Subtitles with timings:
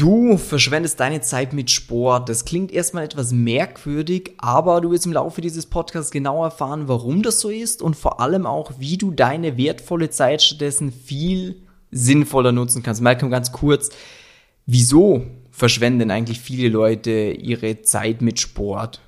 [0.00, 2.30] Du verschwendest deine Zeit mit Sport.
[2.30, 7.22] Das klingt erstmal etwas merkwürdig, aber du wirst im Laufe dieses Podcasts genau erfahren, warum
[7.22, 11.56] das so ist und vor allem auch, wie du deine wertvolle Zeit stattdessen viel
[11.90, 13.02] sinnvoller nutzen kannst.
[13.02, 13.90] Malcolm, ganz kurz,
[14.64, 19.02] wieso verschwenden eigentlich viele Leute ihre Zeit mit Sport?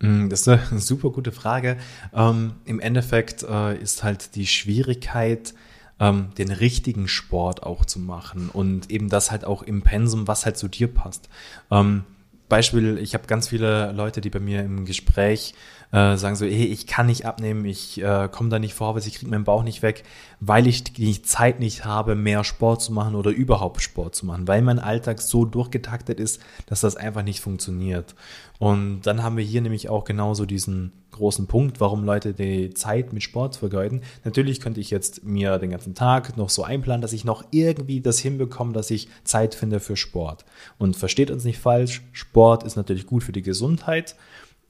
[0.00, 1.76] Mm, das ist eine super gute Frage.
[2.14, 5.52] Ähm, Im Endeffekt äh, ist halt die Schwierigkeit,
[6.00, 10.46] ähm, den richtigen Sport auch zu machen und eben das halt auch im Pensum, was
[10.46, 11.28] halt zu dir passt.
[11.70, 12.04] Ähm,
[12.48, 15.54] Beispiel, ich habe ganz viele Leute, die bei mir im Gespräch
[15.92, 19.14] äh, sagen so, hey, ich kann nicht abnehmen, ich äh, komme da nicht vorwärts, ich
[19.14, 20.04] kriege meinen Bauch nicht weg,
[20.40, 24.46] weil ich die Zeit nicht habe, mehr Sport zu machen oder überhaupt Sport zu machen,
[24.46, 28.14] weil mein Alltag so durchgetaktet ist, dass das einfach nicht funktioniert.
[28.58, 33.12] Und dann haben wir hier nämlich auch genauso diesen großen Punkt, warum Leute die Zeit
[33.12, 34.02] mit Sport vergeuden.
[34.24, 38.00] Natürlich könnte ich jetzt mir den ganzen Tag noch so einplanen, dass ich noch irgendwie
[38.00, 40.44] das hinbekomme, dass ich Zeit finde für Sport.
[40.76, 44.16] Und versteht uns nicht falsch, Sport ist natürlich gut für die Gesundheit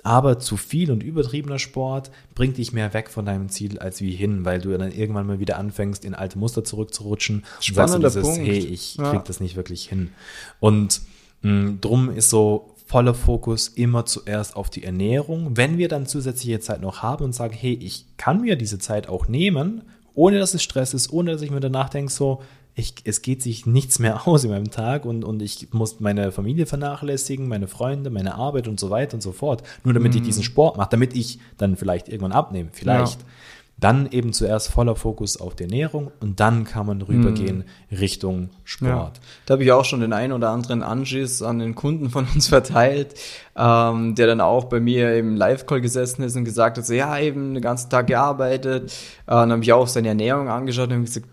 [0.03, 4.13] aber zu viel und übertriebener Sport bringt dich mehr weg von deinem Ziel als wie
[4.13, 8.17] hin, weil du dann irgendwann mal wieder anfängst, in alte Muster zurückzurutschen Spannender und sagst
[8.17, 8.49] du dieses, Punkt.
[8.49, 9.11] hey, ich ja.
[9.11, 10.11] krieg das nicht wirklich hin.
[10.61, 11.03] Und
[11.43, 15.57] mh, drum ist so voller Fokus immer zuerst auf die Ernährung.
[15.57, 19.09] Wenn wir dann zusätzliche Zeit noch haben und sagen, hey, ich kann mir diese Zeit
[19.09, 19.83] auch nehmen,
[20.15, 22.43] ohne dass es Stress ist, ohne dass ich mir danach denke, so,
[22.79, 26.33] ich, es geht sich nichts mehr aus in meinem Tag und, und ich muss meine
[26.33, 29.63] Familie vernachlässigen, meine Freunde, meine Arbeit und so weiter und so fort.
[29.85, 30.17] Nur damit mm.
[30.19, 33.21] ich diesen Sport mache, damit ich dann vielleicht irgendwann abnehme, vielleicht.
[33.21, 33.27] Ja.
[33.81, 37.95] Dann eben zuerst voller Fokus auf die Ernährung und dann kann man rübergehen mm.
[37.95, 39.17] Richtung Sport.
[39.17, 39.23] Ja.
[39.47, 42.49] Da habe ich auch schon den einen oder anderen Anschiss an den Kunden von uns
[42.49, 43.15] verteilt,
[43.57, 47.19] ähm, der dann auch bei mir im Live-Call gesessen ist und gesagt hat, so, ja,
[47.21, 48.91] eben den ganzen Tag gearbeitet.
[49.27, 51.29] Äh, dann habe ich auch seine Ernährung angeschaut und gesagt,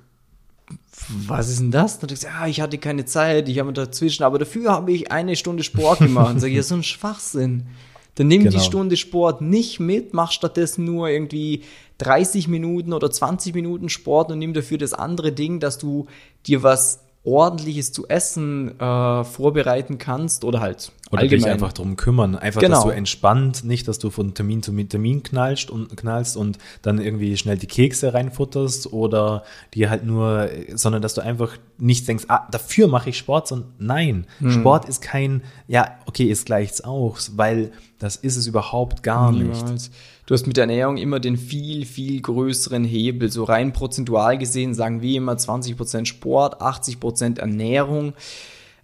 [1.28, 2.00] was ist denn das?
[2.00, 5.12] Dann ich gesagt, ja, ich hatte keine Zeit, ich habe dazwischen, aber dafür habe ich
[5.12, 6.34] eine Stunde Sport gemacht.
[6.34, 7.68] Und sage ich, ja, so ein Schwachsinn.
[8.16, 8.56] Dann nimm genau.
[8.56, 11.64] die Stunde Sport nicht mit, mach stattdessen nur irgendwie
[11.98, 16.08] 30 Minuten oder 20 Minuten Sport und nimm dafür das andere Ding, dass du
[16.48, 21.44] dir was ordentliches zu essen äh, vorbereiten kannst oder halt oder allgemein.
[21.44, 22.36] dich einfach drum kümmern.
[22.36, 22.76] Einfach, genau.
[22.76, 27.00] dass du entspannt, nicht, dass du von Termin zu Termin knallst und knallst und dann
[27.00, 29.44] irgendwie schnell die Kekse reinfutterst oder
[29.74, 33.74] dir halt nur, sondern dass du einfach nicht denkst, ah, dafür mache ich Sport, sondern
[33.80, 34.52] nein, hm.
[34.52, 39.64] Sport ist kein, ja, okay, ist gleich's auch, weil das ist es überhaupt gar Niemals.
[39.72, 39.92] nicht
[40.26, 43.32] du hast mit der Ernährung immer den viel, viel größeren Hebel.
[43.32, 48.14] So rein prozentual gesehen sagen wir immer 20% Sport, 80% Ernährung.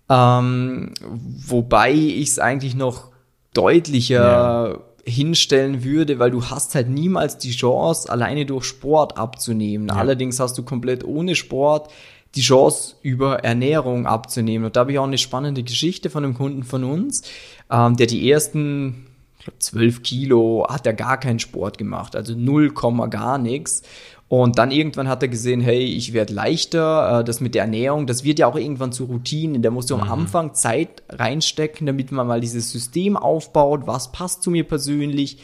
[0.10, 3.12] Ähm, wobei ich es eigentlich noch
[3.54, 4.80] deutlicher ja.
[5.06, 9.88] hinstellen würde, weil du hast halt niemals die Chance, alleine durch Sport abzunehmen.
[9.88, 9.96] Ja.
[9.96, 11.90] Allerdings hast du komplett ohne Sport
[12.36, 14.66] die Chance, über Ernährung abzunehmen.
[14.66, 17.24] Und da habe ich auch eine spannende Geschichte von einem Kunden von uns,
[17.70, 19.08] ähm, der die ersten
[19.42, 22.74] ich glaube, 12 Kilo, hat er gar keinen Sport gemacht, also 0,
[23.10, 23.82] gar nichts.
[24.28, 28.06] Und dann irgendwann hat er gesehen, hey, ich werde leichter, äh, das mit der Ernährung,
[28.06, 29.62] das wird ja auch irgendwann zu Routinen.
[29.62, 30.12] Da musst du am mhm.
[30.12, 35.40] Anfang Zeit reinstecken, damit man mal dieses System aufbaut, was passt zu mir persönlich.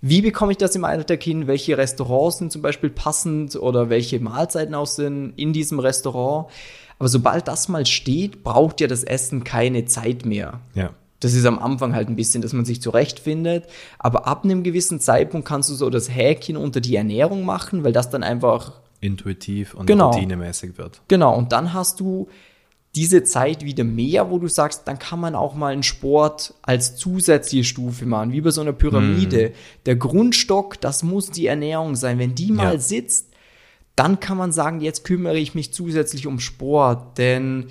[0.00, 1.46] Wie bekomme ich das im Alltag hin?
[1.46, 6.46] Welche Restaurants sind zum Beispiel passend oder welche Mahlzeiten auch sind in diesem Restaurant?
[6.98, 10.60] Aber sobald das mal steht, braucht ja das Essen keine Zeit mehr.
[10.74, 10.90] Ja.
[11.22, 13.66] Das ist am Anfang halt ein bisschen, dass man sich zurechtfindet.
[13.98, 17.92] Aber ab einem gewissen Zeitpunkt kannst du so das Häkchen unter die Ernährung machen, weil
[17.92, 21.00] das dann einfach intuitiv und genau, routinemäßig wird.
[21.06, 21.36] Genau.
[21.36, 22.28] Und dann hast du
[22.96, 26.96] diese Zeit wieder mehr, wo du sagst, dann kann man auch mal einen Sport als
[26.96, 29.50] zusätzliche Stufe machen, wie bei so einer Pyramide.
[29.50, 29.52] Mm.
[29.86, 32.18] Der Grundstock, das muss die Ernährung sein.
[32.18, 32.78] Wenn die mal ja.
[32.78, 33.32] sitzt,
[33.94, 37.66] dann kann man sagen, jetzt kümmere ich mich zusätzlich um Sport, denn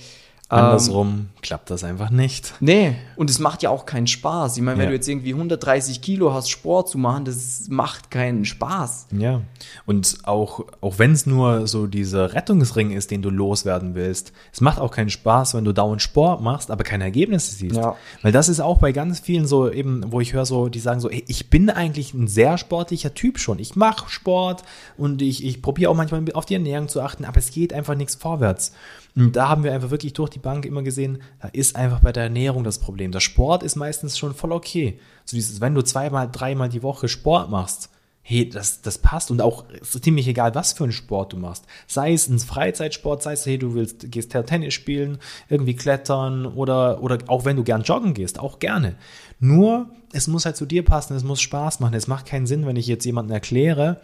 [0.51, 2.53] Andersrum ähm, klappt das einfach nicht.
[2.59, 4.57] Nee, und es macht ja auch keinen Spaß.
[4.57, 4.89] Ich meine, wenn ja.
[4.89, 9.07] du jetzt irgendwie 130 Kilo hast, Sport zu machen, das macht keinen Spaß.
[9.17, 9.41] Ja,
[9.85, 14.59] und auch, auch wenn es nur so dieser Rettungsring ist, den du loswerden willst, es
[14.59, 17.77] macht auch keinen Spaß, wenn du dauernd Sport machst, aber keine Ergebnisse siehst.
[17.77, 17.95] Ja.
[18.21, 20.99] Weil das ist auch bei ganz vielen so eben, wo ich höre so, die sagen
[20.99, 23.57] so, ey, ich bin eigentlich ein sehr sportlicher Typ schon.
[23.59, 24.63] Ich mache Sport
[24.97, 27.95] und ich, ich probiere auch manchmal auf die Ernährung zu achten, aber es geht einfach
[27.95, 28.73] nichts vorwärts.
[29.15, 32.11] Und da haben wir einfach wirklich durch die Bank immer gesehen, da ist einfach bei
[32.11, 33.11] der Ernährung das Problem.
[33.11, 34.99] Der Sport ist meistens schon voll okay.
[35.25, 37.89] So dieses, wenn du zweimal, dreimal die Woche Sport machst,
[38.23, 41.65] hey, das, das passt und auch ist ziemlich egal, was für einen Sport du machst.
[41.87, 45.17] Sei es ein Freizeitsport, sei es, hey, du willst, gehst Tennis spielen,
[45.49, 48.95] irgendwie klettern oder, oder auch wenn du gern joggen gehst, auch gerne.
[49.39, 51.95] Nur, es muss halt zu dir passen, es muss Spaß machen.
[51.95, 54.01] Es macht keinen Sinn, wenn ich jetzt jemanden erkläre,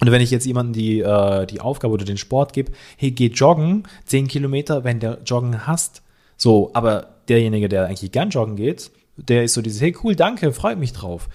[0.00, 3.26] und wenn ich jetzt jemandem die, äh, die Aufgabe oder den Sport gebe, hey, geh
[3.26, 6.02] joggen, 10 Kilometer, wenn der Joggen hasst,
[6.36, 10.52] So, aber derjenige, der eigentlich gern joggen geht, der ist so dieses, hey cool, danke,
[10.52, 11.28] freut mich drauf.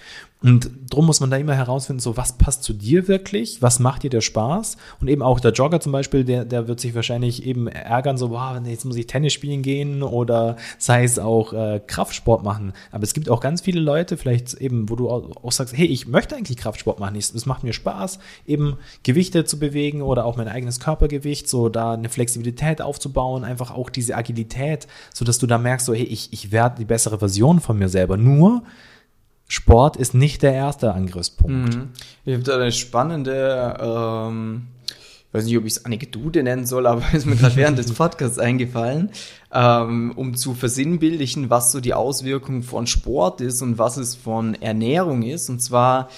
[0.44, 4.04] Und drum muss man da immer herausfinden, so was passt zu dir wirklich, was macht
[4.04, 4.76] dir der Spaß?
[5.00, 8.30] Und eben auch der Jogger zum Beispiel, der, der wird sich wahrscheinlich eben ärgern, so,
[8.32, 12.74] wow, jetzt muss ich Tennis spielen gehen oder sei es auch äh, Kraftsport machen.
[12.92, 15.86] Aber es gibt auch ganz viele Leute, vielleicht eben, wo du auch, auch sagst, hey,
[15.86, 20.36] ich möchte eigentlich Kraftsport machen, es macht mir Spaß, eben Gewichte zu bewegen oder auch
[20.36, 25.48] mein eigenes Körpergewicht, so da eine Flexibilität aufzubauen, einfach auch diese Agilität, so dass du
[25.48, 28.18] da merkst, so, hey, ich, ich werde die bessere Version von mir selber.
[28.18, 28.64] Nur,
[29.48, 31.76] Sport ist nicht der erste Angriffspunkt.
[31.76, 31.90] Mhm.
[32.26, 34.68] Ich habe da eine spannende, ähm,
[35.32, 38.40] weiß nicht, ob ich es Anekdote nennen soll, aber ist mir gerade während des Podcasts
[38.40, 39.12] eingefallen,
[39.54, 44.56] ähm, um zu versinnbildlichen, was so die Auswirkung von Sport ist und was es von
[44.56, 45.50] Ernährung ist.
[45.50, 46.10] Und zwar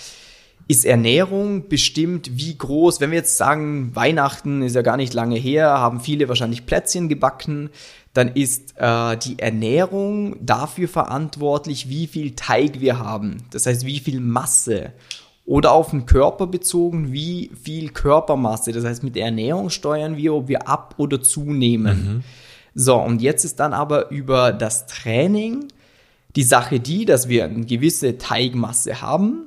[0.67, 5.37] ist Ernährung bestimmt, wie groß, wenn wir jetzt sagen, Weihnachten ist ja gar nicht lange
[5.37, 7.69] her, haben viele wahrscheinlich Plätzchen gebacken
[8.15, 13.43] dann ist äh, die Ernährung dafür verantwortlich, wie viel Teig wir haben.
[13.51, 14.93] Das heißt, wie viel Masse.
[15.45, 18.71] Oder auf den Körper bezogen, wie viel Körpermasse.
[18.71, 21.97] Das heißt, mit der Ernährung steuern wir, ob wir ab oder zunehmen.
[21.97, 22.23] Mhm.
[22.73, 25.67] So, und jetzt ist dann aber über das Training
[26.37, 29.44] die Sache die, dass wir eine gewisse Teigmasse haben.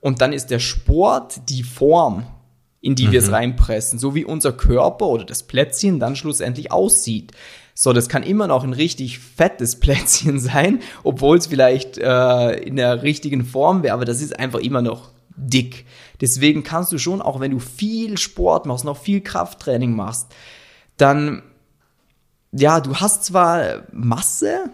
[0.00, 2.26] Und dann ist der Sport die Form,
[2.80, 3.12] in die mhm.
[3.12, 3.98] wir es reinpressen.
[3.98, 7.32] So wie unser Körper oder das Plätzchen dann schlussendlich aussieht.
[7.74, 12.76] So, das kann immer noch ein richtig fettes Plätzchen sein, obwohl es vielleicht äh, in
[12.76, 15.86] der richtigen Form wäre, aber das ist einfach immer noch dick.
[16.20, 20.26] Deswegen kannst du schon, auch wenn du viel Sport machst, noch viel Krafttraining machst,
[20.96, 21.42] dann,
[22.50, 24.70] ja, du hast zwar Masse,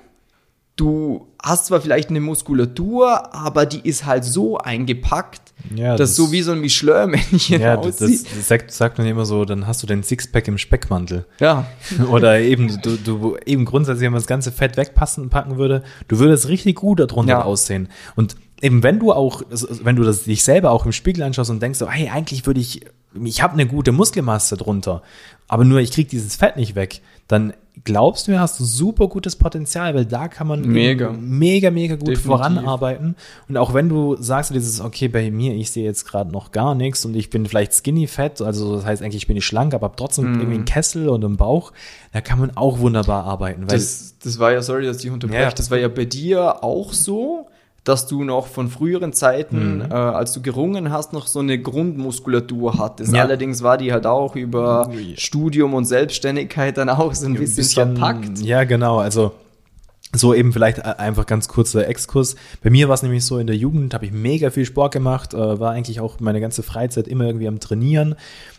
[0.76, 6.16] du hast zwar vielleicht eine Muskulatur, aber die ist halt so eingepackt, ja, das, das
[6.16, 8.24] so wie so ein Michelin-Männchen ja, aussieht.
[8.24, 11.26] Das, das sagt, sagt, man immer so, dann hast du dein Sixpack im Speckmantel.
[11.38, 11.66] Ja.
[12.10, 16.18] Oder eben, du, du, eben grundsätzlich, wenn man das ganze Fett wegpassen packen würde, du
[16.18, 17.42] würdest richtig gut darunter ja.
[17.42, 17.88] aussehen.
[18.16, 19.42] Und eben wenn du auch,
[19.82, 22.60] wenn du das dich selber auch im Spiegel anschaust und denkst so, hey, eigentlich würde
[22.60, 22.80] ich,
[23.22, 25.02] ich habe eine gute Muskelmasse drunter,
[25.46, 29.08] aber nur ich krieg dieses Fett nicht weg, dann glaubst du mir, hast du super
[29.08, 32.26] gutes Potenzial, weil da kann man mega, mega, mega gut Definitiv.
[32.26, 33.16] voranarbeiten.
[33.48, 36.74] Und auch wenn du sagst, dieses, okay, bei mir, ich sehe jetzt gerade noch gar
[36.74, 39.74] nichts und ich bin vielleicht skinny fett, also das heißt eigentlich, ich bin nicht schlank,
[39.74, 40.34] aber habe trotzdem mm.
[40.34, 41.72] irgendwie einen Kessel und einen Bauch,
[42.12, 43.66] da kann man auch wunderbar arbeiten.
[43.66, 45.50] das, das war ja, sorry, dass ich unterbreche, ja.
[45.50, 47.48] das war ja bei dir auch so
[47.84, 49.90] dass du noch von früheren Zeiten, mhm.
[49.90, 53.14] äh, als du gerungen hast, noch so eine Grundmuskulatur hattest.
[53.14, 53.22] Ja.
[53.22, 57.96] Allerdings war die halt auch über Studium und Selbstständigkeit dann auch so ein bisschen, bisschen
[57.96, 58.38] verpackt.
[58.40, 58.98] Ja, genau.
[58.98, 59.32] Also
[60.14, 62.36] so eben vielleicht äh, einfach ganz kurzer Exkurs.
[62.62, 65.34] Bei mir war es nämlich so, in der Jugend habe ich mega viel Sport gemacht,
[65.34, 68.14] äh, war eigentlich auch meine ganze Freizeit immer irgendwie am Trainieren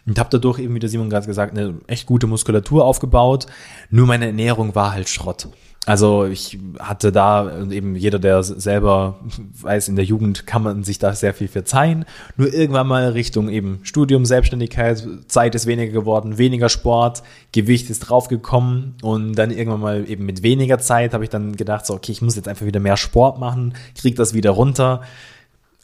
[0.05, 3.47] und habe dadurch eben, wie der Simon gerade gesagt, eine echt gute Muskulatur aufgebaut.
[3.89, 5.47] Nur meine Ernährung war halt Schrott.
[5.85, 9.19] Also ich hatte da eben jeder, der selber
[9.61, 12.05] weiß, in der Jugend kann man sich da sehr viel verzeihen.
[12.37, 17.21] Nur irgendwann mal Richtung eben Studium, Selbstständigkeit, Zeit ist weniger geworden, weniger Sport,
[17.51, 21.85] Gewicht ist draufgekommen und dann irgendwann mal eben mit weniger Zeit habe ich dann gedacht,
[21.85, 25.01] so okay, ich muss jetzt einfach wieder mehr Sport machen, krieg das wieder runter.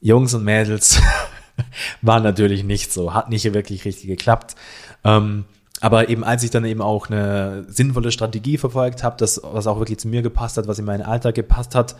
[0.01, 0.99] Jungs und Mädels
[2.01, 4.55] war natürlich nicht so, hat nicht wirklich richtig geklappt.
[5.03, 5.45] Ähm,
[5.81, 9.79] aber eben als ich dann eben auch eine sinnvolle Strategie verfolgt habe, das, was auch
[9.79, 11.95] wirklich zu mir gepasst hat, was in meinen Alltag gepasst hat,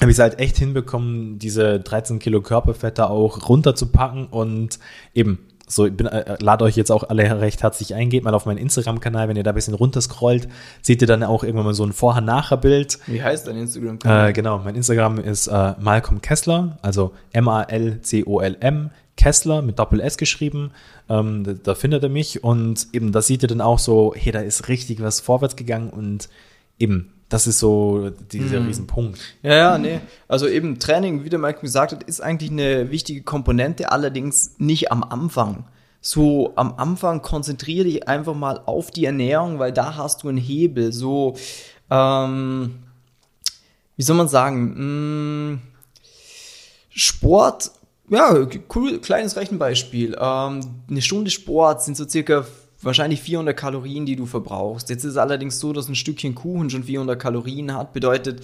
[0.00, 4.78] habe ich es halt echt hinbekommen, diese 13 Kilo Körperfette auch runterzupacken und
[5.14, 5.38] eben
[5.70, 8.46] so, ich bin, äh, lade euch jetzt auch alle recht herzlich ein, geht mal auf
[8.46, 10.48] meinen Instagram-Kanal, wenn ihr da ein bisschen runterscrollt,
[10.80, 12.98] seht ihr dann auch irgendwann mal so ein Vorher-Nachher-Bild.
[13.06, 14.30] Wie heißt dein Instagram-Kanal?
[14.30, 20.70] Äh, genau, mein Instagram ist äh, Malcolm Kessler, also M-A-L-C-O-L-M, Kessler mit Doppel S geschrieben.
[21.10, 24.32] Ähm, da, da, findet er mich und eben da sieht er dann auch so, hey,
[24.32, 26.30] da ist richtig was vorwärts gegangen und
[26.78, 28.68] eben, das ist so dieser mhm.
[28.68, 29.18] Riesenpunkt.
[29.42, 30.00] Ja, ja, nee.
[30.28, 34.90] Also eben Training, wie der Mike gesagt hat, ist eigentlich eine wichtige Komponente, allerdings nicht
[34.92, 35.64] am Anfang.
[36.00, 40.38] So am Anfang konzentriere dich einfach mal auf die Ernährung, weil da hast du einen
[40.38, 40.92] Hebel.
[40.92, 41.34] So,
[41.90, 42.76] ähm,
[43.96, 45.60] wie soll man sagen, mh, mm,
[46.90, 47.72] Sport
[48.10, 50.16] ja, cool, kleines Rechenbeispiel.
[50.20, 52.46] Ähm, eine Stunde Sport sind so circa
[52.80, 54.88] wahrscheinlich 400 Kalorien, die du verbrauchst.
[54.90, 57.92] Jetzt ist es allerdings so, dass ein Stückchen Kuchen schon 400 Kalorien hat.
[57.92, 58.42] Bedeutet,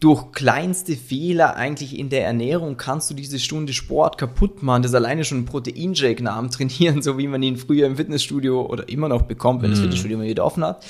[0.00, 4.82] durch kleinste Fehler eigentlich in der Ernährung kannst du diese Stunde Sport kaputt machen.
[4.82, 7.96] Das ist alleine schon ein Proteinshake nach dem Trainieren, so wie man ihn früher im
[7.96, 9.72] Fitnessstudio oder immer noch bekommt, wenn mm.
[9.72, 9.84] das mhm.
[9.84, 10.84] Fitnessstudio mal wieder offen hat.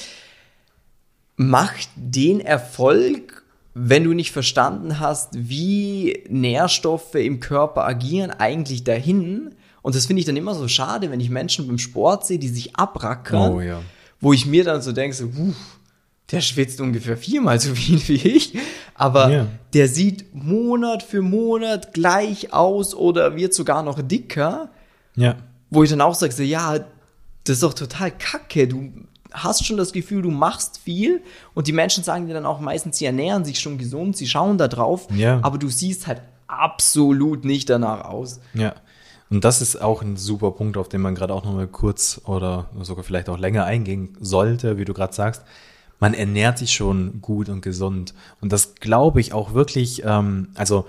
[1.36, 3.43] Macht den Erfolg
[3.74, 9.54] wenn du nicht verstanden hast, wie Nährstoffe im Körper agieren, eigentlich dahin.
[9.82, 12.48] Und das finde ich dann immer so schade, wenn ich Menschen beim Sport sehe, die
[12.48, 13.82] sich abrackern, oh, ja.
[14.20, 15.52] wo ich mir dann so denke, so, wuh,
[16.30, 18.54] der schwitzt ungefähr viermal so viel wie ich,
[18.94, 19.46] aber Ja.
[19.74, 24.70] der sieht Monat für Monat gleich aus oder wird sogar noch dicker,
[25.16, 25.36] Ja.
[25.68, 26.78] wo ich dann auch sage, so, ja,
[27.44, 28.90] das ist doch total kacke, du
[29.34, 31.20] hast schon das Gefühl, du machst viel
[31.52, 34.56] und die Menschen sagen dir dann auch meistens, sie ernähren sich schon gesund, sie schauen
[34.56, 35.40] da drauf, Ja.
[35.42, 38.40] aber du siehst halt absolut nicht danach aus.
[38.54, 38.74] Ja.
[39.30, 42.66] Und das ist auch ein super Punkt, auf den man gerade auch nochmal kurz oder
[42.82, 45.42] sogar vielleicht auch länger eingehen sollte, wie du gerade sagst.
[45.98, 48.14] Man ernährt sich schon gut und gesund.
[48.40, 50.86] Und das glaube ich auch wirklich, ähm, also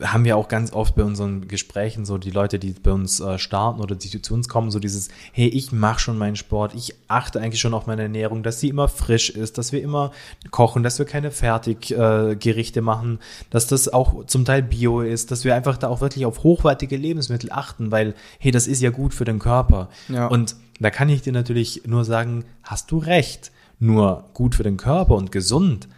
[0.00, 3.38] haben wir auch ganz oft bei unseren Gesprächen so die Leute, die bei uns äh,
[3.38, 6.94] starten oder die zu uns kommen, so dieses, hey, ich mache schon meinen Sport, ich
[7.08, 10.12] achte eigentlich schon auf meine Ernährung, dass sie immer frisch ist, dass wir immer
[10.50, 13.18] kochen, dass wir keine Fertiggerichte äh, machen,
[13.50, 16.96] dass das auch zum Teil Bio ist, dass wir einfach da auch wirklich auf hochwertige
[16.96, 19.88] Lebensmittel achten, weil, hey, das ist ja gut für den Körper.
[20.08, 20.28] Ja.
[20.28, 23.50] Und da kann ich dir natürlich nur sagen, hast du recht.
[23.80, 25.88] Nur gut für den Körper und gesund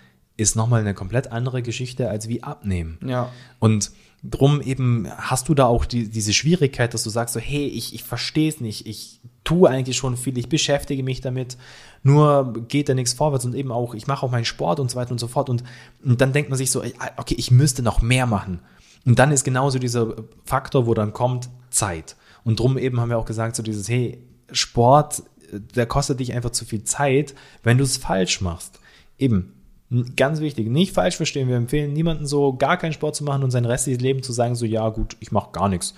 [0.40, 2.98] ist nochmal eine komplett andere Geschichte als wie abnehmen.
[3.06, 3.30] Ja.
[3.58, 3.92] Und
[4.22, 7.94] drum eben hast du da auch die, diese Schwierigkeit, dass du sagst so, hey, ich,
[7.94, 11.56] ich verstehe es nicht, ich tue eigentlich schon viel, ich beschäftige mich damit,
[12.02, 14.96] nur geht da nichts vorwärts und eben auch, ich mache auch meinen Sport und so
[14.96, 15.48] weiter und so fort.
[15.48, 15.62] Und,
[16.04, 18.60] und dann denkt man sich so, ey, okay, ich müsste noch mehr machen.
[19.06, 22.16] Und dann ist genauso dieser Faktor, wo dann kommt, Zeit.
[22.44, 26.32] Und drum eben haben wir auch gesagt, so dieses, hey, Sport, äh, der kostet dich
[26.34, 28.80] einfach zu viel Zeit, wenn du es falsch machst.
[29.18, 29.59] Eben,
[30.16, 31.48] Ganz wichtig, nicht falsch verstehen.
[31.48, 34.54] Wir empfehlen niemanden so gar keinen Sport zu machen und sein restliches Leben zu sagen,
[34.54, 35.94] so ja gut, ich mache gar nichts.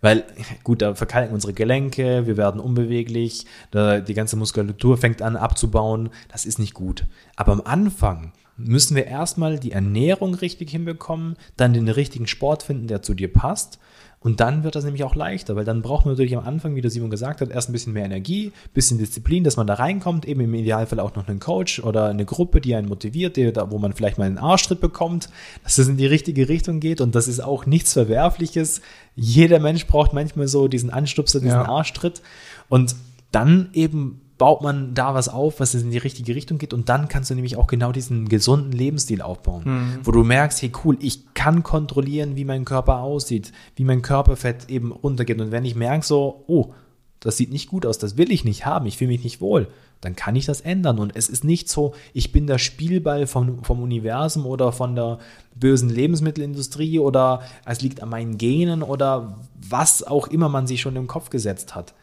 [0.00, 0.24] Weil,
[0.64, 6.10] gut, da verkalken unsere Gelenke, wir werden unbeweglich, die ganze Muskulatur fängt an abzubauen.
[6.30, 7.06] Das ist nicht gut.
[7.34, 12.86] Aber am Anfang müssen wir erstmal die Ernährung richtig hinbekommen, dann den richtigen Sport finden,
[12.86, 13.80] der zu dir passt.
[14.22, 16.80] Und dann wird das nämlich auch leichter, weil dann braucht man natürlich am Anfang, wie
[16.80, 20.26] der Simon gesagt hat, erst ein bisschen mehr Energie, bisschen Disziplin, dass man da reinkommt,
[20.26, 23.70] eben im Idealfall auch noch einen Coach oder eine Gruppe, die einen motiviert, die, da,
[23.72, 25.28] wo man vielleicht mal einen Arschtritt bekommt,
[25.64, 28.80] dass das in die richtige Richtung geht und das ist auch nichts Verwerfliches.
[29.16, 31.68] Jeder Mensch braucht manchmal so diesen Anstupser, diesen Ja.
[31.68, 32.22] Arschtritt
[32.68, 32.94] und
[33.32, 37.06] dann eben baut man da was auf, was in die richtige Richtung geht und dann
[37.06, 41.32] kannst du nämlich auch genau diesen gesunden Lebensstil aufbauen, wo du merkst, hey cool, ich
[41.32, 45.40] kann kontrollieren, wie mein Körper aussieht, wie mein Körperfett eben runtergeht.
[45.40, 46.74] Und wenn ich merke so, oh,
[47.20, 49.68] das sieht nicht gut aus, das will ich nicht haben, ich fühle mich nicht wohl,
[50.02, 50.98] dann kann ich das ändern.
[50.98, 55.18] Und es ist nicht so, ich bin der Spielball vom, vom Universum oder von der
[55.54, 60.96] bösen Lebensmittelindustrie oder es liegt an meinen Genen oder was auch immer man sich schon
[60.96, 61.94] im Kopf gesetzt hat.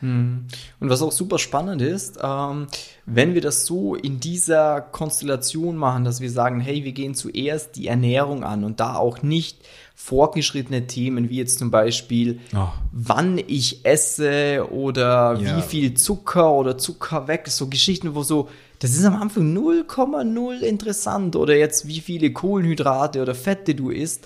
[0.79, 2.67] Und was auch super spannend ist, ähm,
[3.05, 7.75] wenn wir das so in dieser Konstellation machen, dass wir sagen, hey, wir gehen zuerst
[7.75, 9.57] die Ernährung an und da auch nicht
[10.01, 12.69] fortgeschrittene Themen wie jetzt zum Beispiel, Oh.
[12.93, 15.57] wann ich esse oder Ja.
[15.57, 18.47] wie viel Zucker oder Zucker weg, so Geschichten, wo so,
[18.79, 24.25] das ist am Anfang 0,0 interessant oder jetzt wie viele Kohlenhydrate oder Fette du isst,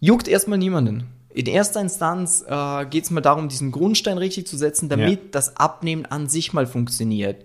[0.00, 1.04] juckt erstmal niemanden.
[1.32, 5.28] In erster Instanz äh, geht es mal darum, diesen Grundstein richtig zu setzen, damit Ja.
[5.30, 7.44] das Abnehmen an sich mal funktioniert.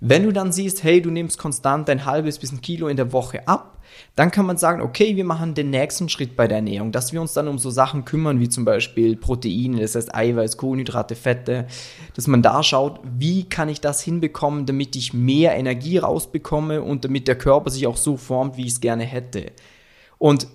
[0.00, 3.12] Wenn du dann siehst, hey, du nimmst konstant ein halbes bis ein Kilo in der
[3.12, 3.71] Woche ab,
[4.14, 7.20] dann kann man sagen, okay, wir machen den nächsten Schritt bei der Ernährung, dass wir
[7.20, 11.66] uns dann um so Sachen kümmern, wie zum Beispiel Proteine, das heißt Eiweiß, Kohlenhydrate, Fette,
[12.14, 17.04] dass man da schaut, wie kann ich das hinbekommen, damit ich mehr Energie rausbekomme und
[17.04, 19.52] damit der Körper sich auch so formt, wie ich es gerne hätte.
[20.18, 20.46] Und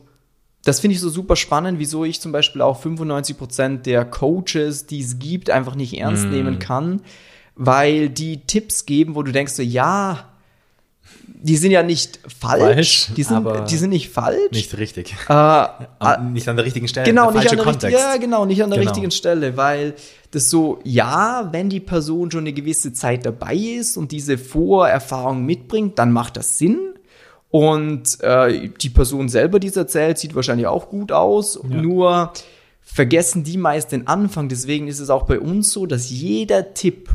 [0.63, 4.99] das finde ich so super spannend, wieso ich zum Beispiel auch 95% der Coaches, die
[4.99, 7.01] es gibt, einfach nicht ernst nehmen kann,
[7.55, 10.27] weil die Tipps geben, wo du denkst so, ja,
[11.39, 14.51] die sind ja nicht falsch, Falsch, die, sind, die sind nicht falsch.
[14.51, 15.13] Nicht richtig.
[15.29, 15.33] äh,
[15.99, 17.05] Am- nicht an der richtigen Stelle.
[17.05, 17.97] Genau, der nicht an der Kontext.
[17.97, 18.91] ja, genau, nicht an der Genau.
[18.91, 19.93] richtigen Stelle, weil
[20.31, 25.45] das so, ja, wenn die Person schon eine gewisse Zeit dabei ist und diese Vorerfahrung
[25.45, 26.79] mitbringt, dann macht das Sinn.
[27.49, 31.57] Und äh, die Person selber, die es erzählt, sieht wahrscheinlich auch gut aus.
[31.69, 31.77] Ja.
[31.77, 32.33] Nur
[32.81, 34.49] vergessen die meist den Anfang.
[34.49, 37.09] Deswegen ist es auch bei uns so, dass jeder Tipp,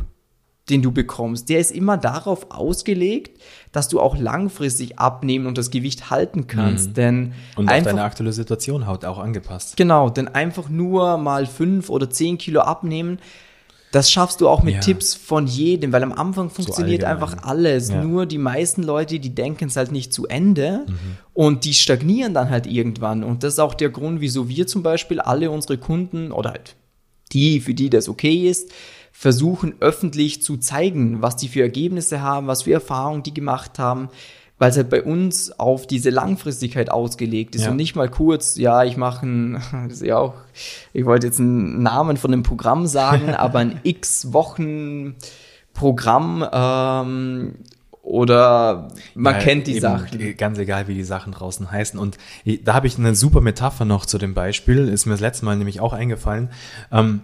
[0.72, 5.70] den du bekommst, der ist immer darauf ausgelegt, dass du auch langfristig abnehmen und das
[5.70, 6.96] Gewicht halten kannst.
[6.96, 7.32] Denn Mhm.
[7.56, 9.76] Und auf einfach deine aktuelle Situation haut auch angepasst.
[9.76, 13.18] Genau, denn einfach nur mal fünf oder zehn Kilo abnehmen,
[13.92, 14.80] das schaffst du auch mit Ja.
[14.80, 17.28] Tipps von jedem, weil am Anfang funktioniert allgemein.
[17.34, 17.90] einfach alles.
[17.90, 18.02] Ja.
[18.02, 20.94] Nur die meisten Leute, die denken es halt nicht zu Ende Mhm.
[21.34, 23.22] und die stagnieren dann halt irgendwann.
[23.22, 26.74] Und das ist auch der Grund, wieso wir zum Beispiel alle unsere Kunden oder halt
[27.32, 28.70] die, für die das okay ist,
[29.12, 34.08] versuchen öffentlich zu zeigen, was die für Ergebnisse haben, was für Erfahrungen die gemacht haben,
[34.58, 37.70] weil es halt bei uns auf diese Langfristigkeit ausgelegt ist Ja.
[37.70, 40.34] und nicht mal kurz, ja, ich mache ein, das ist ja auch,
[40.92, 45.14] ich wollte jetzt einen Namen von einem Programm sagen, aber ein x Wochen
[45.74, 47.54] Programm ähm,
[48.02, 50.36] oder man Ja, kennt die eben, Sachen.
[50.36, 51.98] Ganz egal, wie die Sachen draußen heißen.
[51.98, 52.18] Und
[52.64, 54.88] da habe ich eine super Metapher noch zu dem Beispiel.
[54.88, 56.50] Ist mir das letzte Mal nämlich auch eingefallen.
[56.90, 57.20] Ähm,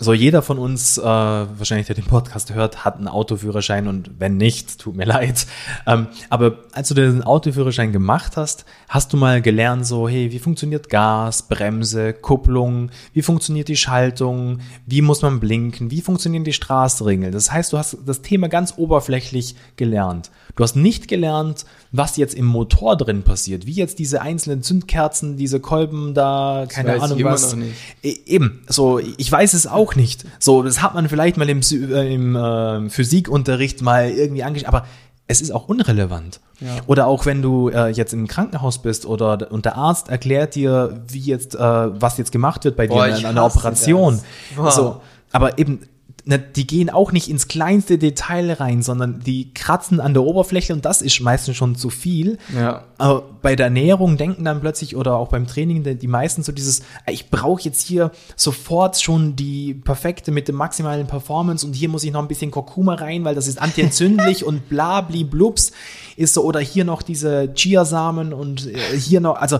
[0.00, 4.36] so jeder von uns, äh, wahrscheinlich der den Podcast hört, hat einen Autoführerschein und wenn
[4.36, 5.46] nicht, tut mir leid.
[5.86, 10.38] Ähm, aber als du den Autoführerschein gemacht hast, hast du mal gelernt, so, hey, wie
[10.40, 16.52] funktioniert Gas, Bremse, Kupplung, wie funktioniert die Schaltung, wie muss man blinken, wie funktionieren die
[16.52, 17.30] Straßenringel.
[17.30, 20.30] Das heißt, du hast das Thema ganz oberflächlich gelernt.
[20.56, 25.36] Du hast nicht gelernt, was jetzt im Motor drin passiert, wie jetzt diese einzelnen Zündkerzen,
[25.36, 27.56] diese Kolben da, keine Ahnung was.
[28.02, 30.24] E- Eben, so, ich weiß es auch nicht.
[30.38, 34.86] So, das hat man vielleicht mal im, äh, im äh, Physikunterricht mal irgendwie angeschaut, aber
[35.26, 36.40] es ist auch unrelevant.
[36.60, 36.76] Ja.
[36.86, 41.02] Oder auch wenn du äh, jetzt im Krankenhaus bist oder und der Arzt erklärt dir,
[41.08, 44.20] wie jetzt, äh, was jetzt gemacht wird bei Boah, dir in einer Operation.
[44.56, 44.70] Boah.
[44.70, 45.00] So,
[45.32, 45.80] aber eben,
[46.24, 50.72] ne, die gehen auch nicht ins kleinste Detail rein, sondern die kratzen an der Oberfläche
[50.72, 52.38] und das ist meistens schon zu viel.
[52.54, 52.84] Ja.
[52.98, 56.52] Aber bei der Ernährung denken dann plötzlich oder auch beim Training die die meisten so
[56.52, 61.88] dieses, ich brauche jetzt hier sofort schon die perfekte mit dem maximalen Performance und hier
[61.88, 65.72] muss ich noch ein bisschen Kurkuma rein, weil das ist antientzündlich und bla bli blups
[66.16, 69.58] ist so oder hier noch diese Chiasamen und äh, hier noch, also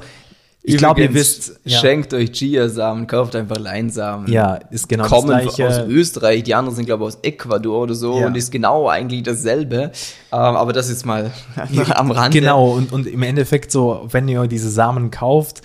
[0.65, 4.31] ich glaube, ihr wisst, ja, Schenkt euch Chiasamen, kauft einfach Leinsamen.
[4.31, 5.69] ja, ist genau kommen das gleiche.
[5.85, 8.27] aus Österreich, die anderen sind, glaube ich, aus Ecuador oder so Ja.
[8.27, 9.91] und ist genau eigentlich dasselbe.
[10.31, 11.33] Ähm, aber das ist mal
[11.95, 12.39] am Rande.
[12.39, 15.63] Genau, und, und im Endeffekt so, wenn ihr diese Samen kauft,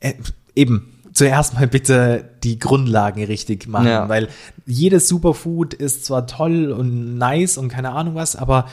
[0.00, 0.12] äh,
[0.54, 4.06] eben zuerst mal bitte die Grundlagen richtig machen, Ja.
[4.10, 4.28] weil
[4.66, 8.66] jedes Superfood ist zwar toll und nice und keine Ahnung was, aber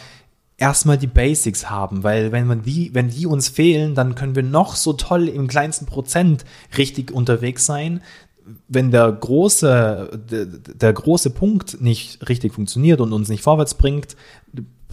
[0.57, 4.43] erstmal die Basics haben, weil wenn man die, wenn die uns fehlen, dann können wir
[4.43, 6.45] noch so toll im kleinsten Prozent
[6.77, 8.01] richtig unterwegs sein.
[8.67, 14.15] Wenn der große, der, der große Punkt nicht richtig funktioniert und uns nicht vorwärts bringt,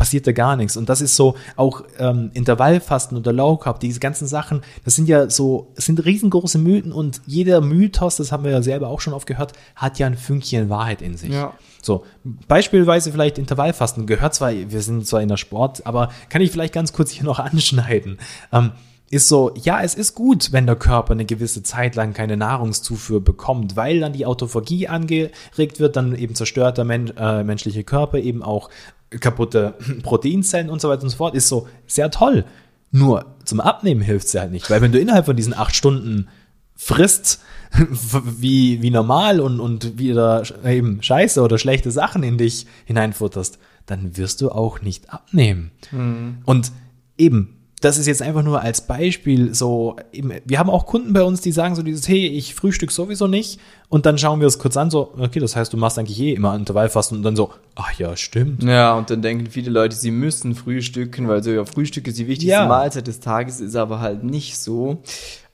[0.00, 0.78] passiert da gar nichts.
[0.78, 5.10] Und das ist so auch ähm, Intervallfasten oder Low Carb, diese ganzen Sachen, das sind
[5.10, 9.02] ja so, es sind riesengroße Mythen und jeder Mythos, das haben wir ja selber auch
[9.02, 11.30] schon oft gehört, hat ja ein Fünkchen Wahrheit in sich.
[11.30, 11.52] Ja.
[11.82, 12.06] So,
[12.48, 16.72] beispielsweise vielleicht Intervallfasten gehört zwar, wir sind zwar in der Sport, aber kann ich vielleicht
[16.72, 18.18] ganz kurz hier noch anschneiden.
[18.52, 18.72] Ähm,
[19.10, 23.22] ist so, ja, es ist gut, wenn der Körper eine gewisse Zeit lang keine Nahrungszufuhr
[23.22, 28.18] bekommt, weil dann die Autophagie angeregt wird, dann eben zerstört der Men äh, menschliche Körper
[28.18, 28.70] eben auch
[29.10, 31.34] kaputte Proteinzellen und so weiter und so fort.
[31.34, 32.44] Ist so sehr toll.
[32.92, 35.74] Nur zum Abnehmen hilft es ja halt nicht, weil wenn du innerhalb von diesen acht
[35.74, 36.28] Stunden
[36.76, 37.40] frisst,
[38.38, 44.16] wie, wie normal und, und wieder eben scheiße oder schlechte Sachen in dich hineinfutterst, dann
[44.16, 45.72] wirst du auch nicht abnehmen.
[46.46, 46.72] Und
[47.18, 51.40] eben, das ist jetzt einfach nur als Beispiel so, wir haben auch Kunden bei uns,
[51.40, 54.76] die sagen so dieses, hey, ich frühstück sowieso nicht und dann schauen wir es kurz
[54.76, 57.92] an, so, okay, das heißt, du machst eigentlich eh immer Intervallfasten und dann so, ach
[57.94, 58.62] ja, stimmt.
[58.64, 62.26] Ja, und dann denken viele Leute, sie müssen frühstücken, weil so ja, Frühstück ist die
[62.28, 62.66] wichtigste Ja.
[62.66, 65.02] Mahlzeit des Tages, ist aber halt nicht so.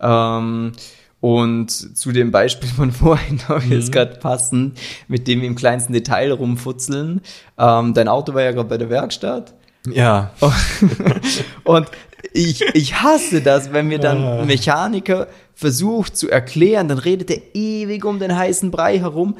[0.00, 0.72] Ähm,
[1.20, 3.72] und zu dem Beispiel von vorhin habe ich Mhm.
[3.72, 7.20] jetzt gerade passend, mit dem im kleinsten Detail rumfutzeln.
[7.58, 9.54] Ähm, dein Auto war ja gerade bei der Werkstatt.
[9.88, 10.32] Ja,
[11.62, 11.86] Und
[12.32, 14.40] ich, ich hasse das, wenn mir dann Ah.
[14.40, 19.36] ein Mechaniker versucht zu erklären, dann redet er ewig um den heißen Brei herum,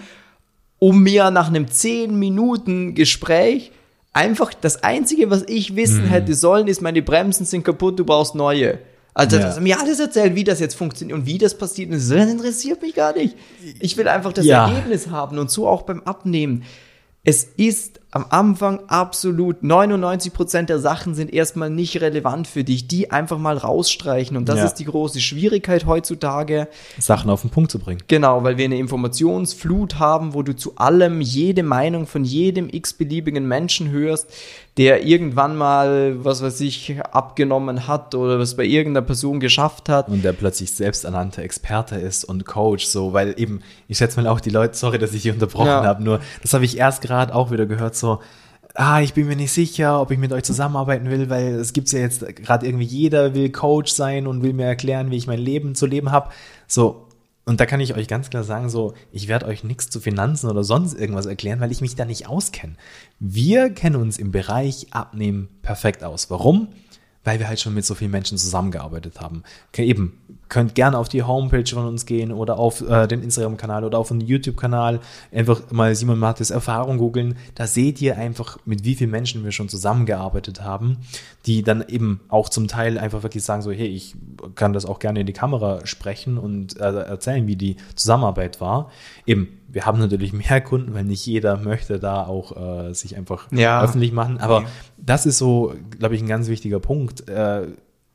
[0.79, 3.73] um mir nach einem 10 Minuten Gespräch
[4.13, 5.77] einfach das Einzige, was ich Mhm.
[5.77, 8.79] wissen hätte sollen, ist, meine Bremsen sind kaputt, du brauchst neue.
[9.13, 9.43] Also, Ja.
[9.43, 11.91] das hat mir alles erzählt, wie das jetzt funktioniert und wie das passiert.
[11.93, 13.35] Das interessiert mich gar nicht.
[13.81, 14.69] Ich will einfach das Ja.
[14.69, 16.65] Ergebnis haben und so auch beim Abnehmen.
[17.25, 23.11] Es ist am Anfang absolut 99% der Sachen sind erstmal nicht relevant für dich, die
[23.11, 24.39] einfach mal rausstreichen.
[24.39, 24.65] Und das Ja.
[24.65, 26.69] ist die große Schwierigkeit heutzutage.
[26.99, 28.01] Sachen auf den Punkt zu bringen.
[28.09, 33.47] Genau, weil wir eine Informationsflut haben, wo du zu allem jede Meinung von jedem x-beliebigen
[33.47, 34.29] Menschen hörst,
[34.79, 40.09] der irgendwann mal, was weiß ich, abgenommen hat oder was bei irgendeiner Person geschafft hat.
[40.09, 44.41] und der plötzlich selbsternannter Experte ist und Coach, so, weil eben, ich schätze mal auch
[44.41, 45.85] die Leute, sorry, dass ich hier unterbrochen Ja.
[45.85, 48.06] habe, nur das habe ich erst gerade auch wieder gehört, so,
[48.75, 51.93] ah, ich bin mir nicht sicher, ob ich mit euch zusammenarbeiten will, weil es gibt's
[51.93, 55.39] ja jetzt gerade irgendwie, jeder will Coach sein und will mir erklären, wie ich mein
[55.39, 56.31] Leben zu leben habe,
[56.67, 57.07] so,
[57.49, 60.51] und da kann ich euch ganz klar sagen, so, ich werde euch nichts zu Finanzen
[60.51, 62.75] oder sonst irgendwas erklären, weil ich mich da nicht auskenne.
[63.21, 66.29] Wir kennen uns im Bereich Abnehmen perfekt aus.
[66.29, 66.69] Warum?
[67.23, 69.45] Weil wir halt schon mit so vielen Menschen zusammengearbeitet haben.
[69.69, 73.85] Okay, eben, könnt gerne auf die Homepage von uns gehen oder auf äh, den Instagram-Kanal
[73.85, 75.01] oder auf den YouTube-Kanal.
[75.33, 77.37] Einfach mal Simon Mattes Erfahrung googeln.
[77.55, 80.99] Da seht ihr einfach, mit wie vielen Menschen wir schon zusammengearbeitet haben,
[81.47, 84.15] die dann eben auch zum Teil einfach wirklich sagen so, hey, ich
[84.55, 88.91] kann das auch gerne in die Kamera sprechen und äh, erzählen, wie die Zusammenarbeit war.
[89.27, 92.57] Eben, wir haben natürlich mehr Kunden, weil nicht jeder möchte da auch
[92.89, 93.83] äh, sich einfach Ja.
[93.83, 94.39] öffentlich machen.
[94.39, 94.67] Aber Nee.
[94.97, 97.29] das ist so, glaube ich, ein ganz wichtiger Punkt.
[97.29, 97.67] Äh,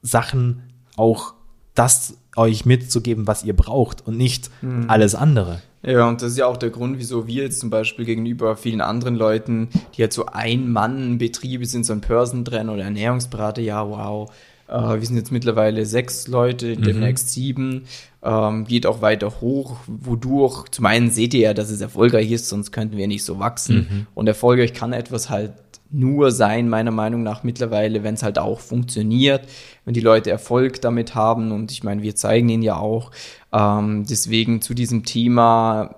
[0.01, 0.63] Sachen
[0.97, 1.33] auch
[1.75, 4.85] das euch mitzugeben, was ihr braucht und nicht Mhm.
[4.89, 5.61] alles andere.
[5.83, 8.81] Ja, und das ist ja auch der Grund, wieso wir jetzt zum Beispiel gegenüber vielen
[8.81, 14.29] anderen Leuten, die halt so Ein-Mann-Betriebe sind, so ein Person-Trainer oder Ernährungsberater, ja, wow.
[14.67, 17.85] Äh, wir sind jetzt mittlerweile sechs Leute, demnächst sieben.
[18.23, 22.47] Ähm, geht auch weiter hoch, wodurch, zum einen seht ihr ja, dass es erfolgreich ist,
[22.47, 24.07] sonst könnten wir nicht so wachsen.
[24.13, 25.53] Und erfolgreich kann etwas halt
[25.91, 29.47] nur sein, meiner Meinung nach mittlerweile, wenn es halt auch funktioniert,
[29.85, 31.51] wenn die Leute Erfolg damit haben.
[31.51, 33.11] Und ich meine, wir zeigen ihn ja auch.
[33.51, 35.95] Ähm, deswegen zu diesem Thema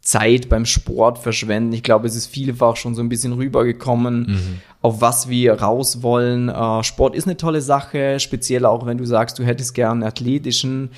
[0.00, 1.72] Zeit beim Sport verschwenden.
[1.72, 6.48] Ich glaube, es ist vielfach schon so ein bisschen rübergekommen, auf was wir raus wollen.
[6.48, 10.02] Äh, Sport ist eine tolle Sache, speziell auch wenn du sagst, du hättest gern einen
[10.04, 10.90] athletischen,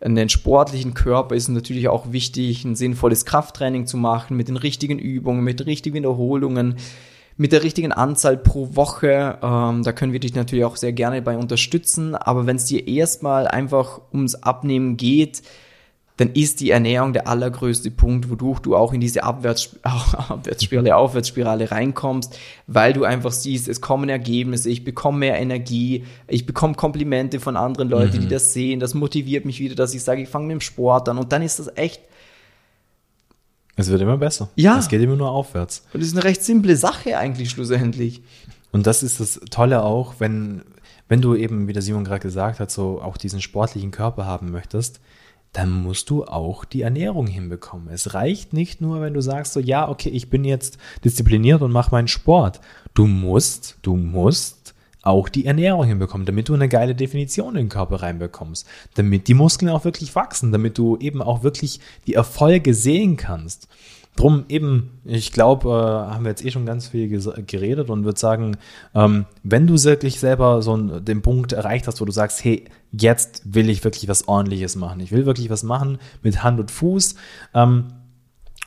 [0.00, 4.98] einen sportlichen Körper, ist natürlich auch wichtig, ein sinnvolles Krafttraining zu machen mit den richtigen
[4.98, 6.74] Übungen, mit den richtigen Wiederholungen
[7.36, 9.38] mit der richtigen Anzahl pro Woche.
[9.42, 12.14] Ähm, da können wir dich natürlich auch sehr gerne bei unterstützen.
[12.14, 15.42] Aber wenn es dir erstmal einfach ums Abnehmen geht,
[16.16, 21.70] dann ist die Ernährung der allergrößte Punkt, wodurch du auch in diese Abwärts Abwärtsspirale, Aufwärtsspirale
[21.70, 27.38] reinkommst, weil du einfach siehst, es kommen Ergebnisse, ich bekomme mehr Energie, ich bekomme Komplimente
[27.38, 30.46] von anderen Leuten, die das sehen, das motiviert mich wieder, dass ich sage, ich fange
[30.46, 32.00] mit dem Sport an und dann ist das echt
[33.76, 34.48] Es wird immer besser.
[34.56, 34.78] Ja.
[34.78, 35.86] Es geht immer nur aufwärts.
[35.92, 38.22] Und das ist eine recht simple Sache eigentlich schlussendlich.
[38.72, 40.62] Und das ist das Tolle auch, wenn,
[41.08, 44.50] wenn du eben, wie der Simon gerade gesagt hat, so auch diesen sportlichen Körper haben
[44.50, 45.00] möchtest,
[45.52, 47.88] dann musst du auch die Ernährung hinbekommen.
[47.88, 51.72] Es reicht nicht nur, wenn du sagst so, ja, okay, ich bin jetzt diszipliniert und
[51.72, 52.60] mache meinen Sport.
[52.92, 54.55] Du musst, du musst
[55.06, 59.34] auch die Ernährung hinbekommen, damit du eine geile Definition in den Körper reinbekommst, damit die
[59.34, 63.68] Muskeln auch wirklich wachsen, damit du eben auch wirklich die Erfolge sehen kannst.
[64.16, 68.18] Drum eben, ich glaube, äh, haben wir jetzt eh schon ganz viel geredet und würde
[68.18, 68.56] sagen,
[68.94, 73.42] ähm, wenn du wirklich selber so den Punkt erreicht hast, wo du sagst, hey, jetzt
[73.44, 75.00] will ich wirklich was ordentliches machen.
[75.00, 77.14] Ich will wirklich was machen mit Hand und Fuß.
[77.52, 77.88] Ähm,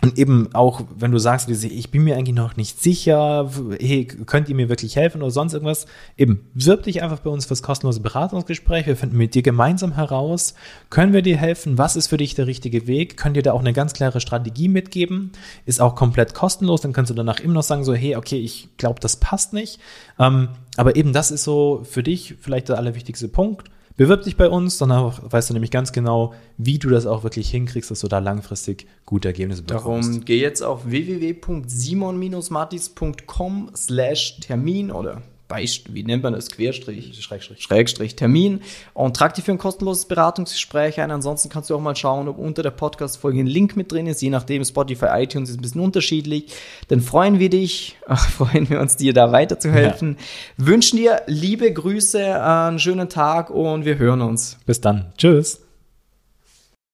[0.01, 4.47] und eben auch, wenn du sagst, ich bin mir eigentlich noch nicht sicher, hey, könnt
[4.47, 7.99] ihr mir wirklich helfen oder sonst irgendwas, eben, wirb dich einfach bei uns fürs kostenlose
[7.99, 8.87] Beratungsgespräch.
[8.87, 10.53] Wir finden mit dir gemeinsam heraus,
[10.89, 13.59] können wir dir helfen, was ist für dich der richtige Weg, können dir da auch
[13.59, 15.33] eine ganz klare Strategie mitgeben,
[15.65, 18.69] ist auch komplett kostenlos, dann kannst du danach immer noch sagen, so, hey, okay, ich
[18.77, 19.79] glaube, das passt nicht.
[20.17, 23.69] Ähm, aber eben, das ist so für dich vielleicht der allerwichtigste Punkt.
[23.99, 27.49] Bewirb dich bei uns, dann weißt du nämlich ganz genau, wie du das auch wirklich
[27.49, 30.07] hinkriegst, dass du da langfristig gute Ergebnisse bekommst.
[30.07, 36.49] Darum geh jetzt auf www.simon-matis.com slash Termin oder Beist wie nennt man das?
[36.49, 37.21] Querstrich?
[37.21, 37.61] Schrägstrich.
[37.61, 38.61] Schrägstrich Termin
[38.93, 41.09] und trag dich für ein kostenloses Beratungsgespräch ein.
[41.09, 44.21] Ansonsten kannst du auch mal schauen, ob unter der Podcast-Folge ein Link mit drin ist.
[44.21, 46.53] Je nachdem, Spotify, iTunes ist ein bisschen unterschiedlich.
[46.87, 50.17] Dann freuen wir dich, äh, freuen wir uns, dir da weiterzuhelfen.
[50.57, 54.57] Wünschen dir liebe Grüße, einen schönen Tag und wir hören uns.
[54.67, 55.11] Bis dann.
[55.17, 55.68] Tschüss.